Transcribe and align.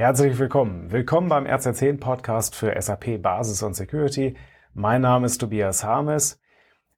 Herzlich 0.00 0.38
willkommen. 0.38 0.90
Willkommen 0.90 1.28
beim 1.28 1.44
RZ10 1.44 2.00
Podcast 2.00 2.56
für 2.56 2.74
SAP 2.80 3.20
Basis 3.20 3.62
und 3.62 3.74
Security. 3.74 4.34
Mein 4.72 5.02
Name 5.02 5.26
ist 5.26 5.36
Tobias 5.36 5.84
Harmes. 5.84 6.40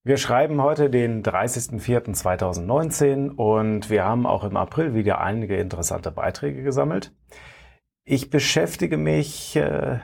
Wir 0.05 0.19
schreiben 0.19 0.63
heute 0.63 0.89
den 0.89 1.25
30.04.2019 1.25 3.31
und 3.31 3.91
wir 3.91 4.05
haben 4.05 4.25
auch 4.25 4.45
im 4.45 4.57
April 4.57 4.95
wieder 4.95 5.21
einige 5.21 5.57
interessante 5.57 6.13
Beiträge 6.13 6.63
gesammelt. 6.63 7.13
Ich 8.05 8.31
beschäftige 8.31 8.99
mich 8.99 9.57
äh, 9.57 9.99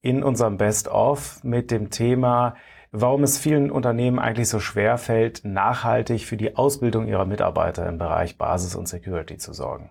in 0.00 0.22
unserem 0.22 0.56
Best-of 0.56 1.42
mit 1.42 1.72
dem 1.72 1.90
Thema, 1.90 2.54
warum 2.92 3.24
es 3.24 3.38
vielen 3.38 3.72
Unternehmen 3.72 4.20
eigentlich 4.20 4.48
so 4.48 4.60
schwer 4.60 4.98
fällt, 4.98 5.44
nachhaltig 5.44 6.24
für 6.24 6.36
die 6.36 6.54
Ausbildung 6.54 7.08
ihrer 7.08 7.26
Mitarbeiter 7.26 7.88
im 7.88 7.98
Bereich 7.98 8.38
Basis 8.38 8.76
und 8.76 8.86
Security 8.86 9.36
zu 9.36 9.52
sorgen. 9.52 9.90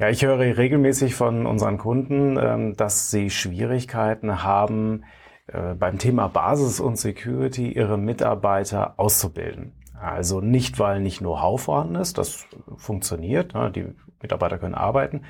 Ja, 0.00 0.08
ich 0.10 0.24
höre 0.24 0.38
regelmäßig 0.38 1.16
von 1.16 1.44
unseren 1.44 1.76
Kunden, 1.76 2.38
ähm, 2.40 2.76
dass 2.76 3.10
sie 3.10 3.30
Schwierigkeiten 3.30 4.44
haben, 4.44 5.02
äh, 5.48 5.74
beim 5.74 5.98
Thema 5.98 6.28
Basis 6.28 6.78
und 6.78 6.96
Security 6.96 7.72
ihre 7.72 7.98
Mitarbeiter 7.98 8.94
auszubilden. 8.96 9.72
Also 10.00 10.40
nicht, 10.40 10.78
weil 10.78 11.00
nicht 11.00 11.18
Know-how 11.18 11.60
vorhanden 11.60 11.96
ist, 11.96 12.16
das 12.16 12.46
funktioniert, 12.76 13.54
ne, 13.54 13.72
die 13.72 13.86
Mitarbeiter 14.22 14.58
können 14.58 14.76
arbeiten, 14.76 15.22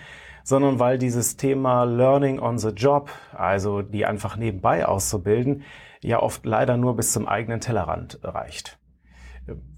sondern 0.44 0.78
weil 0.78 0.98
dieses 0.98 1.38
Thema 1.38 1.84
Learning 1.84 2.38
on 2.38 2.58
the 2.58 2.68
Job, 2.68 3.10
also 3.32 3.80
die 3.80 4.04
einfach 4.04 4.36
nebenbei 4.36 4.84
auszubilden, 4.84 5.62
ja 6.02 6.20
oft 6.20 6.44
leider 6.44 6.76
nur 6.76 6.94
bis 6.94 7.12
zum 7.14 7.26
eigenen 7.26 7.60
Tellerrand 7.60 8.18
reicht. 8.22 8.77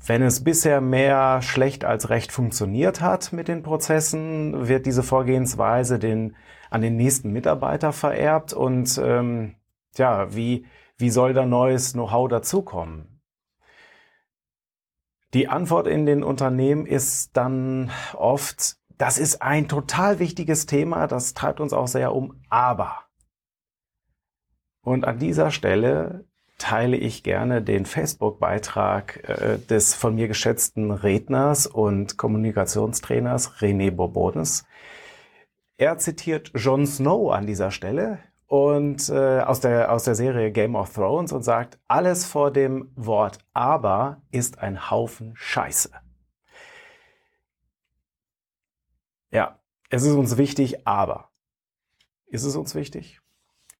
Wenn 0.05 0.23
es 0.23 0.43
bisher 0.43 0.81
mehr 0.81 1.43
schlecht 1.43 1.85
als 1.85 2.11
recht 2.11 2.33
funktioniert 2.33 3.01
hat 3.01 3.33
mit 3.33 3.49
den 3.49 3.63
Prozessen, 3.63 4.69
wird 4.69 4.87
diese 4.87 5.03
Vorgehensweise 5.03 5.99
den, 5.99 6.37
an 6.71 6.83
den 6.83 6.97
nächsten 6.97 7.33
Mitarbeiter 7.33 7.93
vererbt 7.93 8.53
und 8.53 9.01
ähm, 9.03 9.55
Tja, 9.95 10.35
wie, 10.35 10.67
wie 10.99 11.11
soll 11.11 11.33
da 11.33 11.45
neues 11.47 11.93
Know-how 11.93 12.29
dazukommen? 12.29 13.21
Die 15.35 15.49
Antwort 15.49 15.87
in 15.87 16.07
den 16.07 16.23
Unternehmen 16.23 16.87
ist 16.87 17.37
dann 17.37 17.91
oft, 18.15 18.77
das 18.99 19.19
ist 19.19 19.43
ein 19.43 19.69
total 19.69 20.19
wichtiges 20.19 20.67
Thema, 20.67 21.07
das 21.07 21.35
treibt 21.35 21.61
uns 21.61 21.73
auch 21.73 21.87
sehr 21.87 22.15
um, 22.15 22.41
aber. 22.49 23.05
Und 24.83 25.05
an 25.05 25.19
dieser 25.19 25.51
Stelle 25.51 26.25
teile 26.61 26.97
ich 26.97 27.25
gerne 27.25 27.63
den 27.63 27.87
Facebook-Beitrag 27.87 29.29
äh, 29.29 29.59
des 29.59 29.95
von 29.95 30.15
mir 30.15 30.29
geschätzten 30.29 30.93
Redners 30.93 31.67
und 31.67 32.17
Kommunikationstrainers 32.17 33.57
René 33.61 33.91
Bourbonus. 33.91 34.65
Er 35.77 35.99
zitiert 35.99 36.53
Jon 36.55 36.87
Snow 36.87 37.33
an 37.33 37.47
dieser 37.47 37.71
Stelle, 37.71 38.19
und 38.51 39.09
äh, 39.11 39.43
aus, 39.43 39.61
der, 39.61 39.93
aus 39.93 40.03
der 40.03 40.17
Serie 40.17 40.51
Game 40.51 40.75
of 40.75 40.93
Thrones 40.93 41.31
und 41.31 41.45
sagt, 41.45 41.79
alles 41.87 42.27
vor 42.27 42.51
dem 42.51 42.91
Wort 42.97 43.39
aber 43.53 44.23
ist 44.33 44.59
ein 44.59 44.91
Haufen 44.91 45.37
Scheiße. 45.37 45.93
Ja, 49.31 49.61
es 49.89 50.03
ist 50.03 50.15
uns 50.15 50.37
wichtig, 50.37 50.85
aber. 50.85 51.31
Ist 52.27 52.43
es 52.43 52.57
uns 52.57 52.75
wichtig? 52.75 53.20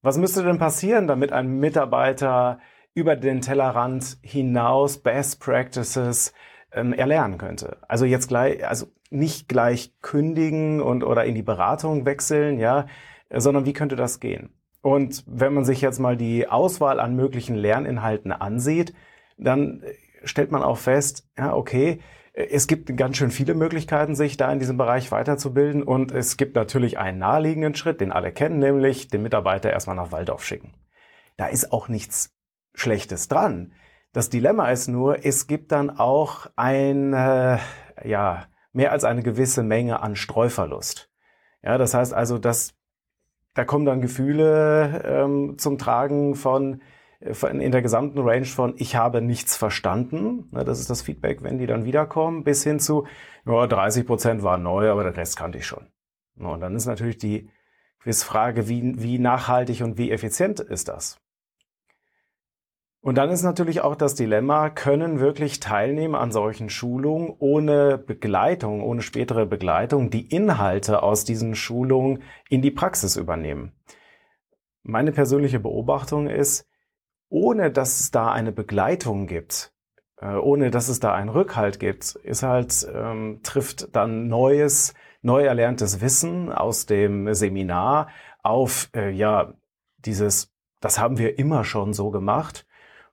Was 0.03 0.17
müsste 0.17 0.43
denn 0.43 0.59
passieren, 0.59 1.07
damit 1.07 1.33
ein 1.33 1.59
Mitarbeiter 1.59 2.59
über 2.95 3.17
den 3.17 3.41
Tellerrand 3.41 4.19
hinaus 4.23 4.99
Best 4.99 5.41
Practices 5.41 6.33
ähm, 6.73 6.93
erlernen 6.93 7.37
könnte? 7.37 7.79
Also 7.87 8.07
jetzt 8.07 8.29
gleich, 8.29 8.67
also 8.67 8.87
nicht 9.11 9.49
gleich 9.49 9.93
kündigen 10.01 10.81
und 10.81 11.05
oder 11.05 11.25
in 11.25 11.35
die 11.35 11.43
Beratung 11.43 12.07
wechseln, 12.07 12.59
ja, 12.59 12.87
sondern 13.35 13.67
wie 13.67 13.73
könnte 13.73 13.97
das 13.97 14.21
gehen? 14.21 14.51
Und 14.83 15.25
wenn 15.27 15.53
man 15.53 15.65
sich 15.65 15.83
jetzt 15.83 15.99
mal 15.99 16.17
die 16.17 16.49
Auswahl 16.49 17.01
an 17.01 17.15
möglichen 17.15 17.55
Lerninhalten 17.55 18.33
ansieht, 18.33 18.95
dann 19.37 19.85
stellt 20.25 20.51
man 20.51 20.63
auch 20.63 20.79
fest, 20.79 21.29
ja, 21.37 21.55
okay, 21.55 22.01
es 22.51 22.67
gibt 22.67 22.97
ganz 22.97 23.17
schön 23.17 23.31
viele 23.31 23.55
Möglichkeiten, 23.55 24.15
sich 24.15 24.37
da 24.37 24.53
in 24.53 24.59
diesem 24.59 24.77
Bereich 24.77 25.11
weiterzubilden. 25.11 25.83
Und 25.83 26.13
es 26.13 26.37
gibt 26.37 26.57
natürlich 26.57 26.99
einen 26.99 27.19
naheliegenden 27.19 27.75
Schritt, 27.75 28.01
den 28.01 28.13
alle 28.13 28.33
kennen, 28.33 28.59
nämlich 28.59 29.09
den 29.09 29.23
Mitarbeiter 29.23 29.71
erstmal 29.71 29.97
nach 29.97 30.13
Waldorf 30.13 30.45
schicken. 30.45 30.75
Da 31.37 31.47
ist 31.47 31.73
auch 31.73 31.89
nichts 31.89 32.37
Schlechtes 32.75 33.29
dran. 33.29 33.73
Das 34.13 34.29
Dilemma 34.29 34.71
ist 34.71 34.89
nur, 34.89 35.25
es 35.25 35.47
gibt 35.47 35.73
dann 35.73 35.91
auch 35.91 36.47
ein, 36.57 37.13
äh, 37.13 37.59
ja, 38.05 38.47
mehr 38.73 38.93
als 38.93 39.05
eine 39.05 39.23
gewisse 39.23 39.63
Menge 39.63 40.01
an 40.01 40.17
Streuverlust. 40.17 41.11
Ja, 41.63 41.79
das 41.79 41.95
heißt 41.95 42.15
also, 42.15 42.39
dass 42.39 42.75
da 43.55 43.65
kommen 43.65 43.85
dann 43.85 44.01
Gefühle 44.01 45.03
ähm, 45.05 45.59
zum 45.59 45.77
Tragen 45.79 46.35
von 46.35 46.83
in 47.21 47.71
der 47.71 47.83
gesamten 47.83 48.19
Range 48.21 48.47
von 48.47 48.75
ich 48.79 48.97
habe 48.97 49.21
nichts 49.21 49.57
verstanden. 49.57 50.49
Das 50.53 50.81
ist 50.81 50.89
das 50.89 51.03
Feedback, 51.03 51.43
wenn 51.43 51.59
die 51.59 51.67
dann 51.67 51.85
wiederkommen, 51.85 52.45
bis 52.45 52.65
hin 52.65 52.81
zu 52.81 53.07
ja, 53.47 53.67
30 53.67 54.07
Prozent 54.07 54.43
waren 54.43 54.63
neu, 54.63 54.91
aber 54.91 55.05
der 55.05 55.17
Rest 55.17 55.37
kannte 55.37 55.59
ich 55.59 55.67
schon. 55.67 55.87
Und 56.37 56.61
dann 56.61 56.75
ist 56.75 56.87
natürlich 56.87 57.19
die 57.19 57.51
Quizfrage, 58.01 58.69
wie, 58.69 59.03
wie 59.03 59.19
nachhaltig 59.19 59.83
und 59.83 59.99
wie 59.99 60.11
effizient 60.11 60.61
ist 60.61 60.89
das? 60.89 61.21
Und 63.03 63.17
dann 63.17 63.31
ist 63.31 63.43
natürlich 63.43 63.81
auch 63.81 63.97
das 63.97 64.15
Dilemma, 64.15 64.69
können 64.69 65.21
wirklich 65.21 65.61
Teilnehmer 65.61 66.21
an 66.21 66.33
solchen 66.33 66.69
Schulungen 66.69 67.35
ohne 67.39 67.97
Begleitung, 67.97 68.83
ohne 68.83 69.01
spätere 69.01 69.47
Begleitung 69.47 70.11
die 70.11 70.27
Inhalte 70.27 71.03
aus 71.03 71.25
diesen 71.25 71.55
Schulungen 71.55 72.23
in 72.51 72.61
die 72.61 72.71
Praxis 72.71 73.17
übernehmen? 73.17 73.73
Meine 74.83 75.13
persönliche 75.13 75.61
Beobachtung 75.61 76.27
ist, 76.27 76.70
ohne 77.31 77.71
dass 77.71 78.01
es 78.01 78.11
da 78.11 78.31
eine 78.31 78.53
Begleitung 78.53 79.27
gibt, 79.27 79.73
äh, 80.21 80.35
ohne 80.35 80.71
dass 80.71 80.89
es 80.89 81.01
da 81.01 81.15
einen 81.15 81.31
Rückhalt 81.31 81.81
gibt, 81.81 82.17
ist 82.17 82.43
halt, 82.43 82.87
ähm, 82.93 83.41
trifft 83.43 83.97
dann 83.97 84.29
neues, 84.29 84.95
neu 85.23 85.45
erlerntes 85.45 86.01
Wissen 86.01 86.53
aus 86.53 86.87
dem 86.87 87.33
Seminar 87.33 88.09
auf, 88.43 88.91
äh, 88.95 89.11
ja, 89.11 89.55
dieses, 89.99 90.53
das 90.81 90.99
haben 90.99 91.19
wir 91.19 91.39
immer 91.39 91.65
schon 91.65 91.93
so 91.93 92.11
gemacht 92.11 92.67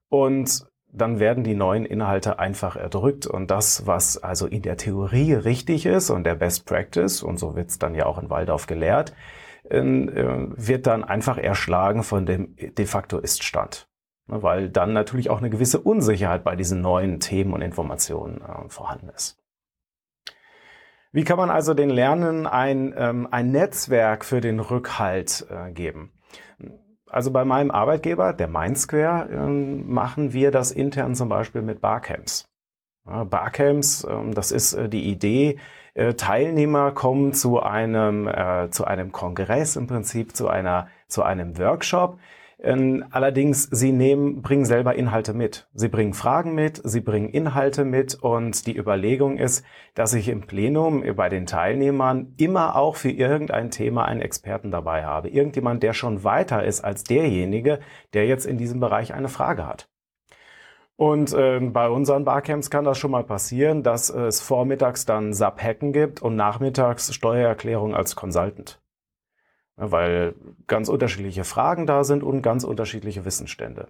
und 0.10 0.66
dann 0.92 1.20
werden 1.20 1.44
die 1.44 1.54
neuen 1.54 1.86
Inhalte 1.86 2.40
einfach 2.40 2.76
erdrückt 2.76 3.28
und 3.28 3.52
das, 3.52 3.86
was 3.86 4.18
also 4.18 4.48
in 4.48 4.64
der 4.64 4.78
Theorie 4.78 5.34
richtig 5.34 5.86
ist 5.86 6.10
und 6.10 6.24
der 6.24 6.36
Best 6.36 6.66
Practice, 6.66 7.22
und 7.22 7.38
so 7.38 7.56
wird's 7.56 7.78
dann 7.78 7.94
ja 7.94 8.06
auch 8.06 8.18
in 8.18 8.30
Waldorf 8.30 8.66
gelehrt, 8.68 9.14
ähm, 9.70 10.10
äh, 10.10 10.48
wird 10.58 10.88
dann 10.88 11.04
einfach 11.04 11.38
erschlagen 11.38 12.04
von 12.04 12.26
dem 12.26 12.56
de 12.56 12.86
facto 12.86 13.20
Iststand. 13.20 13.88
Ne, 14.28 14.44
weil 14.44 14.70
dann 14.70 14.94
natürlich 14.94 15.30
auch 15.30 15.38
eine 15.38 15.50
gewisse 15.50 15.80
Unsicherheit 15.80 16.44
bei 16.44 16.56
diesen 16.56 16.82
neuen 16.82 17.20
Themen 17.20 17.54
und 17.54 17.62
Informationen 17.62 18.42
äh, 18.42 18.70
vorhanden 18.70 19.10
ist. 19.10 19.40
Wie 21.14 21.24
kann 21.24 21.38
man 21.38 21.50
also 21.50 21.74
den 21.74 21.90
Lernen 21.90 22.46
ein, 22.46 22.94
ähm, 22.98 23.28
ein 23.32 23.52
Netzwerk 23.52 24.26
für 24.26 24.42
den 24.42 24.60
Rückhalt 24.60 25.48
äh, 25.50 25.72
geben? 25.72 26.12
Also 27.10 27.32
bei 27.32 27.46
meinem 27.46 27.72
Arbeitgeber, 27.72 28.34
der 28.34 28.50
Mindsquare, 28.50 29.30
ähm, 29.32 29.90
machen 29.90 30.34
wir 30.34 30.52
das 30.52 30.72
intern 30.72 31.16
zum 31.16 31.30
Beispiel 31.30 31.62
mit 31.62 31.80
Barcamps. 31.80 32.50
Barcamps, 33.06 34.06
ähm, 34.10 34.34
das 34.34 34.52
ist 34.52 34.74
äh, 34.74 34.90
die 34.90 35.10
Idee, 35.10 35.58
Teilnehmer 36.16 36.92
kommen 36.92 37.34
zu 37.34 37.60
einem, 37.60 38.30
zu 38.70 38.86
einem 38.86 39.12
Kongress 39.12 39.78
im 39.78 39.88
Prinzip, 39.88 40.36
zu 40.36 40.48
einer, 40.48 40.90
zu 41.08 41.24
einem 41.24 41.58
Workshop, 41.58 42.20
allerdings, 42.64 43.64
sie 43.64 43.92
nehmen, 43.92 44.42
bringen 44.42 44.66
selber 44.66 44.96
Inhalte 44.96 45.34
mit. 45.34 45.68
Sie 45.74 45.90
bringen 45.90 46.14
Fragen 46.14 46.56
mit, 46.56 46.82
sie 46.84 47.02
bringen 47.02 47.30
Inhalte 47.30 47.86
mit 47.86 48.16
und 48.16 48.66
die 48.66 48.76
Überlegung 48.76 49.38
ist, 49.38 49.64
dass 49.94 50.16
ich 50.16 50.28
im 50.28 50.42
Plenum 50.42 51.04
bei 51.16 51.30
den 51.30 51.46
Teilnehmern 51.46 52.34
immer 52.38 52.76
auch 52.76 52.96
für 52.96 53.12
irgendein 53.12 53.70
Thema 53.70 54.06
einen 54.06 54.22
Experten 54.22 54.72
dabei 54.72 55.06
habe. 55.06 55.30
Irgendjemand, 55.30 55.84
der 55.84 55.94
schon 55.94 56.24
weiter 56.24 56.64
ist 56.64 56.84
als 56.84 57.04
derjenige, 57.04 57.80
der 58.14 58.26
jetzt 58.26 58.46
in 58.46 58.58
diesem 58.58 58.80
Bereich 58.80 59.14
eine 59.14 59.30
Frage 59.30 59.68
hat. 59.68 59.88
Und 60.96 61.34
äh, 61.34 61.60
bei 61.60 61.90
unseren 61.90 62.26
Barcamps 62.26 62.72
kann 62.72 62.86
das 62.86 62.98
schon 62.98 63.12
mal 63.12 63.24
passieren, 63.24 63.84
dass 63.84 64.10
es 64.10 64.42
vormittags 64.42 65.06
dann 65.06 65.32
SAP-Hacken 65.32 65.94
gibt 65.94 66.24
und 66.24 66.36
nachmittags 66.36 67.14
Steuererklärung 67.14 67.94
als 67.94 68.16
Consultant 68.16 68.82
weil 69.78 70.34
ganz 70.66 70.90
unterschiedliche 70.90 71.44
Fragen 71.44 71.86
da 71.86 72.04
sind 72.04 72.24
und 72.24 72.42
ganz 72.42 72.64
unterschiedliche 72.64 73.24
Wissensstände. 73.24 73.88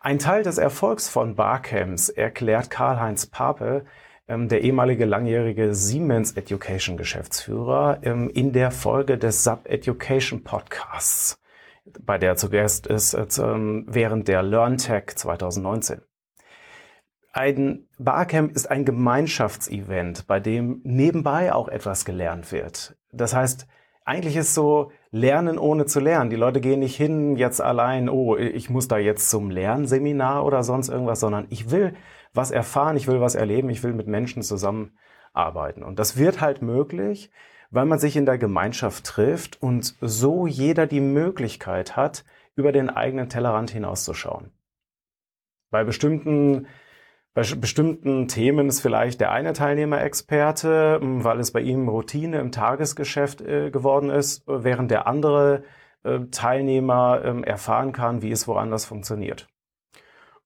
Ein 0.00 0.20
Teil 0.20 0.44
des 0.44 0.58
Erfolgs 0.58 1.08
von 1.08 1.34
Barcamps 1.34 2.08
erklärt 2.08 2.70
Karl-Heinz 2.70 3.26
Pape, 3.26 3.84
ähm, 4.28 4.48
der 4.48 4.62
ehemalige 4.62 5.04
langjährige 5.04 5.74
Siemens 5.74 6.32
Education 6.32 6.96
Geschäftsführer, 6.96 7.98
ähm, 8.02 8.30
in 8.30 8.52
der 8.52 8.70
Folge 8.70 9.18
des 9.18 9.42
SAP 9.42 9.66
Education 9.68 10.44
Podcasts, 10.44 11.40
bei 12.00 12.16
der 12.16 12.36
zu 12.36 12.48
Gast 12.48 12.86
ist 12.86 13.14
äh, 13.14 13.26
ähm, 13.42 13.86
während 13.88 14.28
der 14.28 14.42
LearnTech 14.42 15.16
2019. 15.16 16.02
Ein 17.32 17.86
Barcamp 17.98 18.52
ist 18.52 18.70
ein 18.70 18.84
Gemeinschaftsevent, 18.84 20.26
bei 20.26 20.40
dem 20.40 20.80
nebenbei 20.84 21.52
auch 21.52 21.68
etwas 21.68 22.04
gelernt 22.04 22.52
wird. 22.52 22.96
Das 23.12 23.34
heißt, 23.34 23.66
eigentlich 24.08 24.36
ist 24.36 24.54
so 24.54 24.90
Lernen 25.10 25.58
ohne 25.58 25.84
zu 25.84 26.00
lernen. 26.00 26.30
Die 26.30 26.36
Leute 26.36 26.60
gehen 26.62 26.80
nicht 26.80 26.96
hin 26.96 27.36
jetzt 27.36 27.60
allein, 27.60 28.08
oh, 28.08 28.36
ich 28.36 28.70
muss 28.70 28.88
da 28.88 28.96
jetzt 28.96 29.28
zum 29.28 29.50
Lernseminar 29.50 30.46
oder 30.46 30.62
sonst 30.62 30.88
irgendwas, 30.88 31.20
sondern 31.20 31.46
ich 31.50 31.70
will 31.70 31.94
was 32.32 32.50
erfahren, 32.50 32.96
ich 32.96 33.06
will 33.06 33.20
was 33.20 33.34
erleben, 33.34 33.68
ich 33.68 33.82
will 33.82 33.92
mit 33.92 34.06
Menschen 34.06 34.42
zusammenarbeiten. 34.42 35.82
Und 35.82 35.98
das 35.98 36.16
wird 36.16 36.40
halt 36.40 36.62
möglich, 36.62 37.30
weil 37.70 37.84
man 37.84 37.98
sich 37.98 38.16
in 38.16 38.24
der 38.24 38.38
Gemeinschaft 38.38 39.04
trifft 39.04 39.62
und 39.62 39.94
so 40.00 40.46
jeder 40.46 40.86
die 40.86 41.00
Möglichkeit 41.00 41.94
hat, 41.96 42.24
über 42.56 42.72
den 42.72 42.88
eigenen 42.88 43.28
Tellerrand 43.28 43.70
hinauszuschauen. 43.70 44.52
Bei 45.70 45.84
bestimmten 45.84 46.66
bei 47.38 47.44
bestimmten 47.54 48.26
Themen 48.26 48.66
ist 48.66 48.80
vielleicht 48.80 49.20
der 49.20 49.30
eine 49.30 49.52
Teilnehmer 49.52 50.02
Experte, 50.02 50.98
weil 51.00 51.38
es 51.38 51.52
bei 51.52 51.60
ihm 51.60 51.88
Routine 51.88 52.40
im 52.40 52.50
Tagesgeschäft 52.50 53.40
äh, 53.42 53.70
geworden 53.70 54.10
ist, 54.10 54.42
während 54.48 54.90
der 54.90 55.06
andere 55.06 55.62
äh, 56.02 56.18
Teilnehmer 56.32 57.20
äh, 57.22 57.48
erfahren 57.48 57.92
kann, 57.92 58.22
wie 58.22 58.32
es 58.32 58.48
woanders 58.48 58.86
funktioniert. 58.86 59.46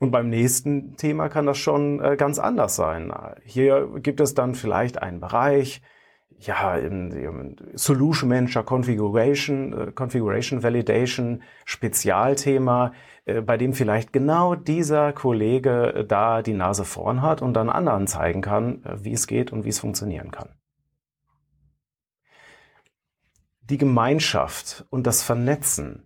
Und 0.01 0.11
beim 0.11 0.29
nächsten 0.29 0.99
Thema 0.99 1.31
kann 1.31 1.47
das 1.47 1.57
schon 1.57 1.99
äh, 2.05 2.17
ganz 2.19 2.39
anders 2.39 2.77
sein. 2.77 3.11
Hier 3.43 3.89
gibt 4.03 4.21
es 4.21 4.35
dann 4.35 4.55
vielleicht 4.55 5.01
einen 5.01 5.21
Bereich, 5.21 5.81
ja, 6.47 6.77
im, 6.77 7.57
Solution 7.75 8.29
Manager 8.29 8.63
Configuration, 8.63 9.73
äh, 9.73 9.93
Configuration 9.93 10.63
Validation 10.63 11.43
Spezialthema, 11.65 12.93
äh, 13.25 13.41
bei 13.41 13.57
dem 13.57 13.73
vielleicht 13.73 14.13
genau 14.13 14.55
dieser 14.55 15.13
Kollege 15.13 15.95
äh, 15.95 16.05
da 16.05 16.43
die 16.43 16.55
Nase 16.55 16.85
vorn 16.85 17.23
hat 17.23 17.43
und 17.43 17.55
dann 17.55 17.71
anderen 17.71 18.07
zeigen 18.07 18.43
kann, 18.43 18.83
wie 19.03 19.13
es 19.13 19.27
geht 19.27 19.53
und 19.53 19.65
wie 19.65 19.71
es 19.71 19.81
funktionieren 19.81 20.31
kann. 20.31 20.51
Die 23.63 23.79
Gemeinschaft 23.79 24.85
und 24.91 25.07
das 25.07 25.23
Vernetzen 25.23 26.05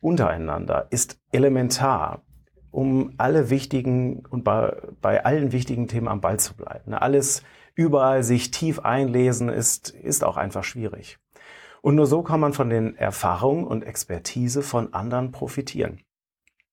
untereinander 0.00 0.88
ist 0.90 1.18
elementar, 1.32 2.22
um 2.70 3.14
alle 3.18 3.50
wichtigen 3.50 4.26
und 4.26 4.44
bei, 4.44 4.76
bei 5.00 5.24
allen 5.24 5.52
wichtigen 5.52 5.88
Themen 5.88 6.08
am 6.08 6.20
Ball 6.20 6.38
zu 6.38 6.54
bleiben. 6.54 6.94
Alles 6.94 7.42
überall 7.74 8.22
sich 8.22 8.50
tief 8.50 8.80
einlesen 8.80 9.48
ist, 9.48 9.90
ist 9.90 10.24
auch 10.24 10.36
einfach 10.36 10.64
schwierig. 10.64 11.18
Und 11.80 11.96
nur 11.96 12.06
so 12.06 12.22
kann 12.22 12.40
man 12.40 12.52
von 12.52 12.70
den 12.70 12.96
Erfahrungen 12.96 13.66
und 13.66 13.82
Expertise 13.82 14.62
von 14.62 14.94
anderen 14.94 15.32
profitieren. 15.32 16.00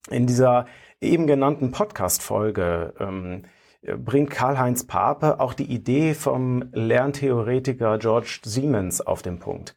In 0.10 0.28
dieser 0.28 0.68
eben 1.02 1.28
genannten 1.28 1.72
Podcast-Folge 1.72 2.94
ähm, 3.00 3.46
bringt 3.82 4.30
Karl-Heinz 4.30 4.86
Pape 4.86 5.40
auch 5.40 5.54
die 5.54 5.72
Idee 5.72 6.14
vom 6.14 6.70
Lerntheoretiker 6.74 7.98
George 7.98 8.40
Siemens 8.44 9.02
auf 9.02 9.22
den 9.22 9.40
Punkt. 9.40 9.76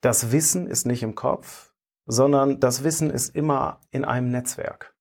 Das 0.00 0.32
Wissen 0.32 0.66
ist 0.66 0.86
nicht 0.86 1.02
im 1.02 1.14
Kopf, 1.14 1.72
sondern 2.06 2.58
das 2.58 2.82
Wissen 2.82 3.10
ist 3.10 3.34
immer 3.34 3.80
in 3.90 4.04
einem 4.04 4.30
Netzwerk. 4.30 4.94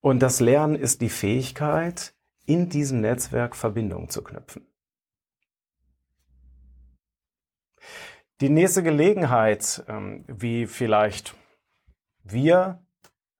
Und 0.00 0.20
das 0.20 0.40
Lernen 0.40 0.76
ist 0.76 1.00
die 1.00 1.08
Fähigkeit, 1.08 2.14
in 2.48 2.70
diesem 2.70 3.00
Netzwerk 3.02 3.54
Verbindungen 3.54 4.08
zu 4.08 4.24
knüpfen. 4.24 4.66
Die 8.40 8.48
nächste 8.48 8.82
Gelegenheit, 8.82 9.84
ähm, 9.88 10.24
wie 10.28 10.66
vielleicht 10.66 11.34
wir, 12.24 12.82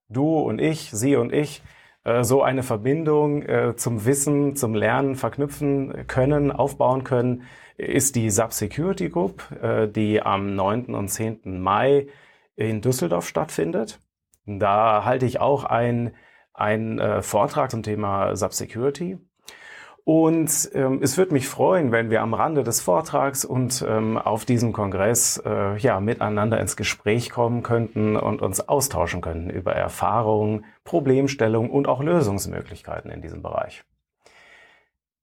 du 0.08 0.38
und 0.38 0.60
ich, 0.60 0.90
sie 0.90 1.16
und 1.16 1.32
ich, 1.32 1.62
äh, 2.04 2.22
so 2.22 2.42
eine 2.42 2.62
Verbindung 2.62 3.42
äh, 3.42 3.76
zum 3.76 4.04
Wissen, 4.04 4.56
zum 4.56 4.74
Lernen 4.74 5.14
verknüpfen 5.14 6.06
können, 6.06 6.52
aufbauen 6.52 7.04
können, 7.04 7.44
ist 7.76 8.14
die 8.16 8.28
Sub 8.28 8.52
Security 8.52 9.08
Group, 9.08 9.50
äh, 9.62 9.88
die 9.88 10.20
am 10.20 10.54
9. 10.54 10.94
und 10.94 11.08
10. 11.08 11.60
Mai 11.62 12.08
in 12.56 12.82
Düsseldorf 12.82 13.26
stattfindet. 13.26 14.00
Da 14.44 15.04
halte 15.04 15.26
ich 15.26 15.40
auch 15.40 15.64
ein 15.64 16.12
einen 16.60 16.98
äh, 16.98 17.22
Vortrag 17.22 17.70
zum 17.70 17.82
Thema 17.82 18.36
Subsecurity. 18.36 19.18
Und 20.08 20.70
ähm, 20.72 21.00
es 21.02 21.18
würde 21.18 21.34
mich 21.34 21.48
freuen, 21.48 21.92
wenn 21.92 22.08
wir 22.08 22.22
am 22.22 22.32
Rande 22.32 22.64
des 22.64 22.80
Vortrags 22.80 23.44
und 23.44 23.84
ähm, 23.86 24.16
auf 24.16 24.46
diesem 24.46 24.72
Kongress 24.72 25.36
äh, 25.44 25.76
ja 25.76 26.00
miteinander 26.00 26.58
ins 26.60 26.78
Gespräch 26.78 27.28
kommen 27.28 27.62
könnten 27.62 28.16
und 28.16 28.40
uns 28.40 28.66
austauschen 28.70 29.20
könnten 29.20 29.50
über 29.50 29.74
Erfahrungen, 29.74 30.64
Problemstellungen 30.84 31.70
und 31.70 31.88
auch 31.88 32.02
Lösungsmöglichkeiten 32.02 33.10
in 33.10 33.20
diesem 33.20 33.42
Bereich. 33.42 33.84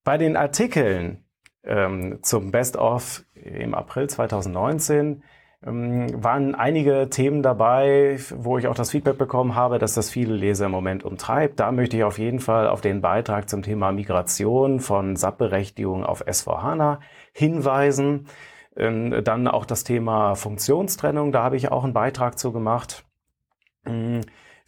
Bei 0.04 0.18
den 0.18 0.36
Artikeln 0.36 1.24
ähm, 1.64 2.20
zum 2.22 2.52
Best 2.52 2.76
of 2.76 3.24
im 3.34 3.74
April 3.74 4.08
2019 4.08 5.06
ähm, 5.06 5.22
waren 5.62 6.54
einige 6.54 7.08
Themen 7.10 7.42
dabei, 7.42 8.18
wo 8.34 8.58
ich 8.58 8.68
auch 8.68 8.74
das 8.74 8.90
Feedback 8.90 9.18
bekommen 9.18 9.54
habe, 9.54 9.78
dass 9.78 9.94
das 9.94 10.10
viele 10.10 10.34
Leser 10.34 10.66
im 10.66 10.72
Moment 10.72 11.04
umtreibt. 11.04 11.58
Da 11.58 11.72
möchte 11.72 11.96
ich 11.96 12.04
auf 12.04 12.18
jeden 12.18 12.40
Fall 12.40 12.68
auf 12.68 12.80
den 12.80 13.00
Beitrag 13.00 13.48
zum 13.48 13.62
Thema 13.62 13.90
Migration 13.90 14.80
von 14.80 15.16
SAP-Berechtigung 15.16 16.04
auf 16.04 16.26
S4HANA 16.26 16.98
hinweisen. 17.32 18.28
Ähm, 18.76 19.24
dann 19.24 19.48
auch 19.48 19.64
das 19.64 19.84
Thema 19.84 20.34
Funktionstrennung, 20.34 21.32
da 21.32 21.42
habe 21.42 21.56
ich 21.56 21.72
auch 21.72 21.84
einen 21.84 21.94
Beitrag 21.94 22.38
zu 22.38 22.52
gemacht. 22.52 23.04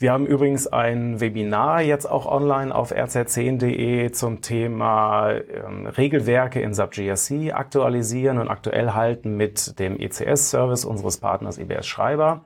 Wir 0.00 0.12
haben 0.12 0.26
übrigens 0.26 0.68
ein 0.68 1.20
Webinar 1.20 1.82
jetzt 1.82 2.06
auch 2.08 2.24
online 2.24 2.72
auf 2.72 2.92
rz10.de 2.92 4.12
zum 4.12 4.42
Thema 4.42 5.32
ähm, 5.32 5.88
Regelwerke 5.88 6.60
in 6.60 6.72
SAP 6.72 6.92
GRC 6.92 7.52
aktualisieren 7.52 8.38
und 8.38 8.46
aktuell 8.46 8.92
halten 8.92 9.36
mit 9.36 9.80
dem 9.80 9.98
ECS-Service 9.98 10.84
unseres 10.84 11.16
Partners 11.16 11.58
IBS 11.58 11.88
Schreiber. 11.88 12.44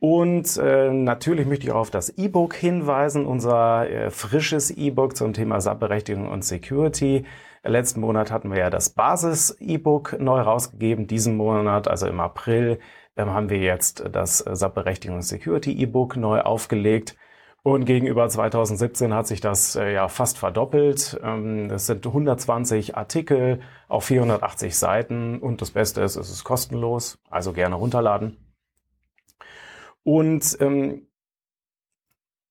Und 0.00 0.58
äh, 0.58 0.90
natürlich 0.92 1.46
möchte 1.46 1.64
ich 1.64 1.72
auch 1.72 1.80
auf 1.80 1.90
das 1.90 2.10
E-Book 2.10 2.52
hinweisen, 2.52 3.24
unser 3.24 3.88
äh, 3.88 4.10
frisches 4.10 4.70
E-Book 4.70 5.16
zum 5.16 5.32
Thema 5.32 5.62
SAP-Berechtigung 5.62 6.28
und 6.28 6.44
Security. 6.44 7.24
Letzten 7.64 8.00
Monat 8.00 8.30
hatten 8.30 8.50
wir 8.50 8.58
ja 8.58 8.68
das 8.68 8.90
Basis-E-Book 8.90 10.20
neu 10.20 10.40
rausgegeben. 10.42 11.06
Diesen 11.06 11.38
Monat, 11.38 11.88
also 11.88 12.06
im 12.06 12.20
April, 12.20 12.78
haben 13.16 13.50
wir 13.50 13.58
jetzt 13.58 14.04
das 14.12 14.38
SAP-Berechtigung 14.38 15.22
Security 15.22 15.72
E-Book 15.72 16.16
neu 16.16 16.40
aufgelegt. 16.40 17.16
Und 17.62 17.84
gegenüber 17.84 18.28
2017 18.28 19.12
hat 19.12 19.26
sich 19.26 19.40
das 19.40 19.74
äh, 19.74 19.92
ja 19.92 20.06
fast 20.06 20.38
verdoppelt. 20.38 21.18
Ähm, 21.22 21.68
es 21.70 21.86
sind 21.86 22.06
120 22.06 22.96
Artikel 22.96 23.60
auf 23.88 24.04
480 24.04 24.76
Seiten 24.76 25.40
und 25.40 25.60
das 25.62 25.72
Beste 25.72 26.00
ist, 26.02 26.14
es 26.14 26.30
ist 26.30 26.44
kostenlos, 26.44 27.18
also 27.28 27.52
gerne 27.52 27.74
runterladen. 27.74 28.36
Und 30.04 30.56
ähm, 30.60 31.08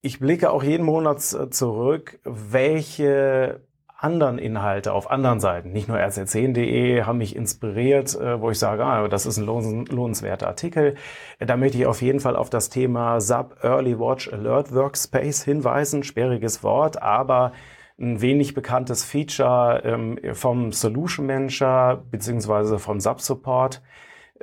ich 0.01 0.20
blicke 0.20 0.51
auch 0.51 0.63
jeden 0.63 0.86
Monat 0.86 1.22
zurück, 1.22 2.20
welche 2.25 3.66
anderen 3.98 4.38
Inhalte 4.38 4.94
auf 4.94 5.10
anderen 5.10 5.40
Seiten, 5.40 5.72
nicht 5.72 5.88
nur 5.88 5.98
rz10.de, 5.98 7.04
haben 7.04 7.18
mich 7.18 7.36
inspiriert, 7.36 8.14
äh, 8.16 8.42
wo 8.42 8.52
ich 8.52 8.60
sage, 8.60 8.86
ah, 8.86 9.08
das 9.08 9.25
ist 9.25 9.38
ein 9.38 9.46
lohnenswerter 9.46 10.48
Artikel. 10.48 10.96
Da 11.40 11.58
möchte 11.58 11.78
ich 11.78 11.86
auf 11.86 12.02
jeden 12.02 12.20
Fall 12.20 12.36
auf 12.36 12.50
das 12.50 12.70
Thema 12.70 13.22
SAP 13.22 13.64
Early 13.64 13.98
Watch 14.00 14.32
Alert 14.32 14.74
Workspace 14.74 15.44
hinweisen. 15.44 16.04
Sperriges 16.04 16.64
Wort, 16.64 17.02
aber 17.02 17.54
ein 17.98 18.20
wenig 18.20 18.54
bekanntes 18.54 19.06
Feature 19.06 19.82
ähm, 19.86 20.20
vom 20.34 20.74
Solution 20.74 21.25
Manager 21.25 22.04
beziehungsweise 22.12 22.80
vom 22.80 23.00
SAP 23.00 23.22
Support. 23.22 23.82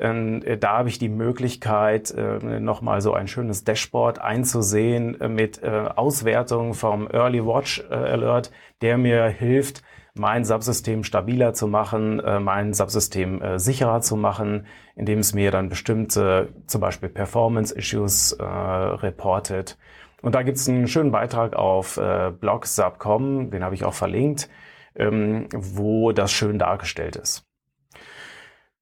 Ähm, 0.03 0.43
da 0.59 0.79
habe 0.79 0.89
ich 0.89 0.99
die 0.99 1.09
Möglichkeit, 1.09 2.11
äh, 2.11 2.59
nochmal 2.59 3.01
so 3.01 3.15
ein 3.15 3.29
schönes 3.29 3.63
Dashboard 3.63 4.21
einzusehen 4.21 5.21
äh, 5.21 5.29
mit 5.29 5.63
äh, 5.63 5.69
Auswertung 5.95 6.75
vom 6.75 7.09
Early 7.09 7.47
Watch 7.47 7.85
Alert, 7.89 8.51
der 8.81 8.99
mir 8.99 9.27
hilft, 9.27 9.85
mein 10.15 10.45
Subsystem 10.45 11.05
stabiler 11.05 11.55
zu 11.55 11.69
machen, 11.69 12.21
mein 12.45 12.75
Subsystem 12.75 13.41
sicherer 13.57 14.03
zu 14.03 14.17
machen, 14.17 14.67
indem 14.95 15.21
es 15.21 15.33
mir 15.33 15.51
dann 15.51 15.71
bestimmte, 15.71 16.53
zum 16.67 16.83
Beispiel 16.83 17.09
Performance-Issues 17.09 18.37
reportet. 18.39 19.79
Und 20.21 20.35
da 20.35 20.43
gibt 20.43 20.59
es 20.59 20.69
einen 20.69 20.87
schönen 20.87 21.13
Beitrag 21.13 21.57
auf 21.57 21.99
blog 22.41 22.67
Subcom, 22.67 23.51
den 23.51 23.65
habe 23.65 23.75
ich 23.75 23.85
auch 23.85 23.95
verlinkt, 23.95 24.51
ähm, 24.97 25.49
wo 25.55 26.13
das 26.13 26.31
schön 26.31 26.59
dargestellt 26.59 27.17
ist. 27.17 27.52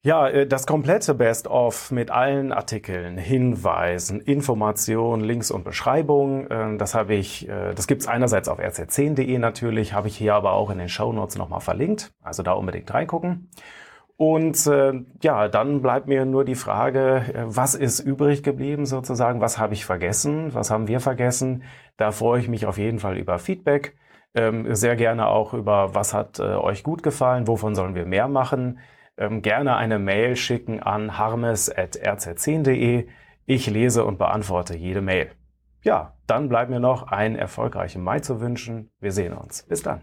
Ja, 0.03 0.29
äh, 0.29 0.47
das 0.47 0.67
komplette 0.67 1.13
Best-of 1.13 1.91
mit 1.91 2.11
allen 2.11 2.53
Artikeln, 2.53 3.19
Hinweisen, 3.19 4.21
Informationen, 4.21 5.23
Links 5.23 5.51
und 5.51 5.63
Beschreibungen, 5.63 6.51
äh, 6.51 6.79
das 6.79 6.95
habe 6.95 7.13
ich, 7.15 7.47
äh, 7.47 7.75
das 7.75 7.87
gibt's 7.87 8.09
einerseits 8.09 8.49
auf 8.49 8.59
rz10.de 8.61 9.37
natürlich, 9.37 9.93
habe 9.93 10.09
ich 10.09 10.17
hier 10.17 10.35
aber 10.35 10.53
auch 10.53 10.71
in 10.71 10.79
den 10.79 10.89
Show 10.89 11.13
Notes 11.13 11.37
nochmal 11.37 11.61
verlinkt, 11.61 12.15
also 12.23 12.43
da 12.43 12.53
unbedingt 12.53 12.93
reingucken. 12.93 13.51
Und 14.17 14.71
ja, 15.23 15.49
dann 15.49 15.81
bleibt 15.81 16.07
mir 16.07 16.27
nur 16.27 16.45
die 16.45 16.55
Frage, 16.55 17.47
was 17.47 17.75
ist 17.75 18.01
übrig 18.01 18.43
geblieben 18.43 18.85
sozusagen, 18.85 19.41
was 19.41 19.57
habe 19.57 19.73
ich 19.73 19.87
vergessen, 19.87 20.53
was 20.53 20.71
haben 20.71 20.89
wir 20.89 21.01
vergessen. 21.01 21.63
Da 21.97 22.11
freue 22.11 22.39
ich 22.39 22.47
mich 22.47 22.67
auf 22.67 22.77
jeden 22.77 22.99
Fall 22.99 23.17
über 23.17 23.39
Feedback, 23.39 23.97
ähm, 24.35 24.75
sehr 24.75 24.95
gerne 24.97 25.27
auch 25.29 25.55
über, 25.55 25.95
was 25.95 26.13
hat 26.13 26.39
euch 26.39 26.83
gut 26.83 27.03
gefallen, 27.03 27.47
wovon 27.47 27.75
sollen 27.75 27.95
wir 27.95 28.05
mehr 28.05 28.29
machen 28.29 28.79
ähm, 29.21 29.43
gerne 29.43 29.77
eine 29.77 30.01
Mail 30.01 30.35
schicken 30.35 30.83
an 30.83 31.17
harmes.rz10.de. 31.17 33.07
Ich 33.47 33.67
lese 33.69 34.05
und 34.05 34.19
beantworte 34.19 34.77
jede 34.77 35.03
Mail. 35.03 35.31
Ja, 35.83 36.15
dann 36.27 36.49
bleibt 36.49 36.71
mir 36.71 36.81
noch 36.81 37.05
einen 37.05 37.37
erfolgreichen 37.37 38.03
Mai 38.03 38.21
zu 38.21 38.41
wünschen. 38.41 38.91
Wir 38.99 39.13
sehen 39.13 39.33
uns. 39.33 39.63
Bis 39.63 39.83
dann. 39.83 40.03